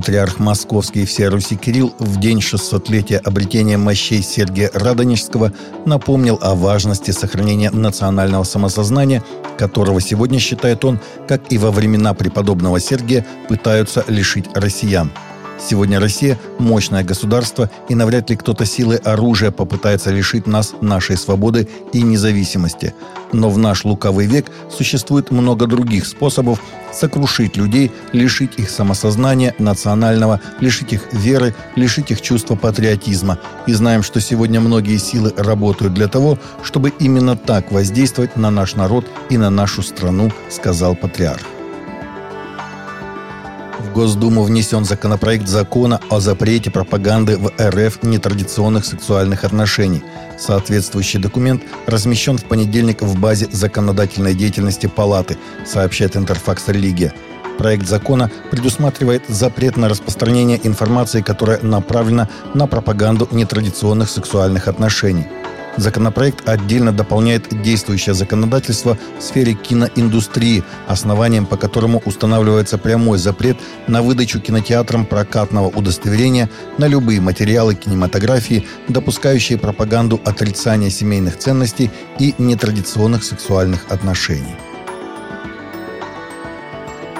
[0.00, 5.52] Патриарх Московский и всея Руси Кирилл в день 600-летия обретения мощей Сергия Радонежского
[5.84, 9.22] напомнил о важности сохранения национального самосознания,
[9.58, 15.12] которого сегодня, считает он, как и во времена преподобного Сергия, пытаются лишить россиян–
[15.60, 21.68] Сегодня Россия– мощное государство, и навряд ли кто-то силой оружия попытается лишить нас нашей свободы
[21.92, 22.94] и независимости.
[23.32, 26.60] Но в наш лукавый век существует много других способов
[26.92, 33.38] сокрушить людей, лишить их самосознания национального, лишить их веры, лишить их чувства патриотизма.
[33.66, 38.76] И знаем, что сегодня многие силы работают для того, чтобы именно так воздействовать на наш
[38.76, 41.59] народ и на нашу страну, сказал патриарх.
[43.80, 50.02] В Госдуму внесен законопроект закона о запрете пропаганды в РФ нетрадиционных сексуальных отношений.
[50.38, 57.14] Соответствующий документ размещен в понедельник в базе законодательной деятельности Палаты, сообщает Интерфакс «Религия».
[57.56, 65.26] Проект закона предусматривает запрет на распространение информации, которая направлена на пропаганду нетрадиционных сексуальных отношений–
[65.76, 74.02] Законопроект отдельно дополняет действующее законодательство в сфере киноиндустрии, основанием по которому устанавливается прямой запрет на
[74.02, 83.22] выдачу кинотеатрам прокатного удостоверения на любые материалы кинематографии, допускающие пропаганду отрицания семейных ценностей и нетрадиционных
[83.22, 84.56] сексуальных отношений.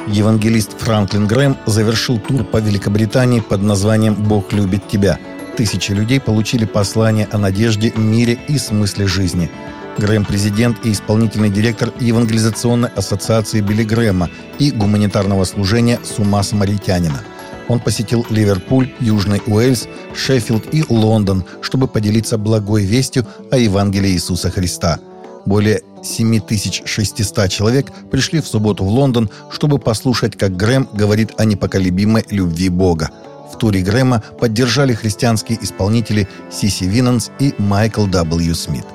[0.09, 5.19] Евангелист Франклин Грэм завершил тур по Великобритании под названием «Бог любит тебя»,
[5.61, 9.51] Тысячи людей получили послание о надежде, мире и смысле жизни.
[9.99, 17.21] Грэм– президент и исполнительный директор Евангелизационной ассоциации Билли Грэма и гуманитарного служения «С ума самаритянина».
[17.69, 24.51] Он посетил Ливерпуль, Южный Уэльс, Шеффилд и Лондон, чтобы поделиться благой вестью о Евангелии Иисуса
[24.51, 24.99] Христа.
[25.45, 32.25] Более 7600 человек пришли в субботу в Лондон, чтобы послушать, как Грэм говорит о непоколебимой
[32.31, 33.11] любви Бога–
[33.53, 38.55] в туре Грэма поддержали христианские исполнители Сиси Винанс и Майкл W.
[38.55, 38.87] Смит.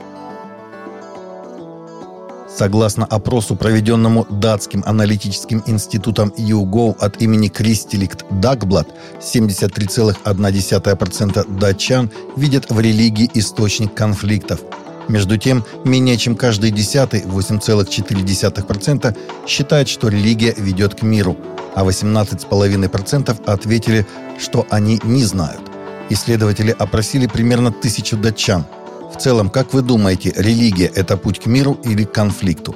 [2.58, 8.88] Согласно опросу, проведенному датским аналитическим институтом YouGov от имени Кристиликт Дагблад,
[9.20, 14.62] 73,1% датчан видят в религии источник конфликтов.
[15.08, 19.18] Между тем, менее чем каждый десятый, 8,4%,
[19.48, 21.38] считает, что религия ведет к миру–
[21.76, 24.08] а 18,5% ответили,
[24.40, 25.62] что они не знают.
[26.10, 28.66] Исследователи опросили примерно тысячу датчан.
[29.14, 32.76] В целом, как вы думаете, религия– это путь к миру или к конфликту?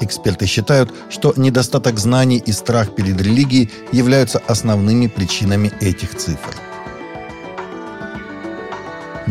[0.00, 6.50] Эксперты считают, что недостаток знаний и страх перед религией являются основными причинами этих цифр.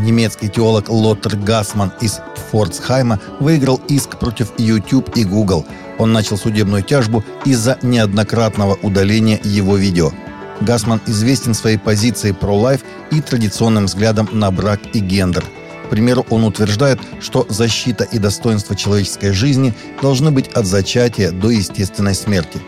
[0.01, 2.19] Немецкий теолог Лоттер Гасман из
[2.51, 5.65] Фордсхайма выиграл иск против YouTube и Google–
[6.01, 10.11] он начал судебную тяжбу из-за неоднократного удаления его видео.
[10.59, 12.81] Гасман известен своей позицией про лайф
[13.11, 15.43] и традиционным взглядом на брак и гендер.
[15.85, 21.51] К примеру, он утверждает, что защита и достоинство человеческой жизни должны быть от зачатия до
[21.51, 22.59] естественной смерти.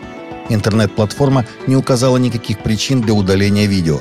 [0.48, 4.00] Интернет-платформа не указала никаких причин для удаления видео.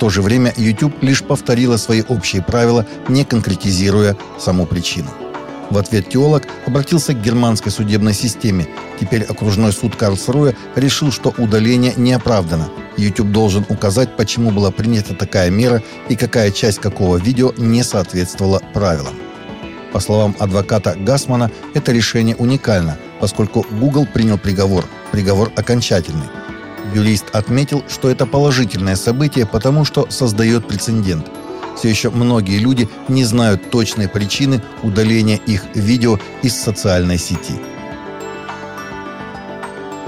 [0.00, 5.10] То же время YouTube лишь повторила свои общие правила, не конкретизируя саму причину.
[5.68, 8.66] В ответ теолог обратился к германской судебной системе.
[8.98, 12.70] Теперь окружной суд Карлсруэ решил, что удаление не оправдано.
[12.96, 18.62] YouTube должен указать, почему была принята такая мера и какая часть какого видео не соответствовала
[18.72, 19.14] правилам.
[19.92, 26.39] По словам адвоката Гасмана, это решение уникально, поскольку Google принял приговор, приговор окончательный.
[26.94, 31.26] Юрист отметил, что это положительное событие, потому что создает прецедент–
[31.80, 37.54] все еще многие люди не знают точной причины удаления их видео из социальной сети.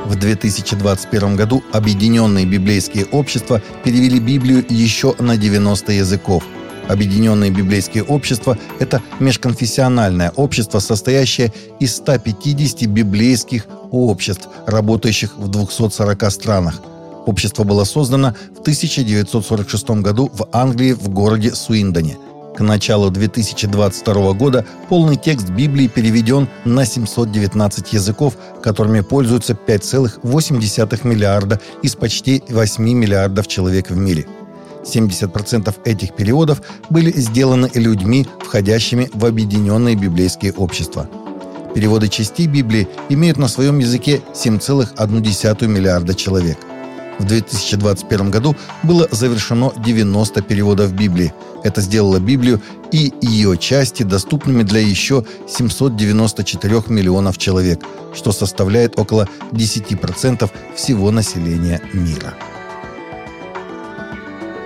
[0.04, 6.44] В 2021 году Объединенные библейские общества перевели Библию еще на 90 языков.
[6.88, 16.80] Объединенные библейские общества– это межконфессиональное общество, состоящее из 150 библейских обществ, работающих в 240 странах–
[17.26, 22.16] Общество было создано в 1946 году в Англии в городе Суиндоне.
[22.56, 31.60] К началу 2022 года полный текст Библии переведен на 719 языков, которыми пользуются 5,8 миллиарда
[31.82, 34.26] из почти 8 миллиардов человек в мире.
[34.82, 41.08] 70% этих переводов были сделаны людьми, входящими в объединенные библейские общества.
[41.74, 46.58] Переводы частей Библии имеют на своем языке 7,1 миллиарда человек–
[47.18, 51.32] в 2021 году было завершено 90 переводов Библии.
[51.62, 57.80] Это сделало Библию и ее части доступными для еще 794 миллионов человек,
[58.14, 62.34] что составляет около 10% всего населения мира.